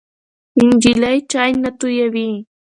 نجلۍ 0.67 1.17
چای 1.31 1.51
نه 1.63 1.69
تویوي. 1.79 2.29